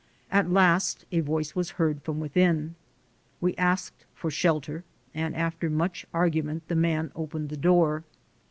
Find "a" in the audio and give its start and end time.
1.11-1.19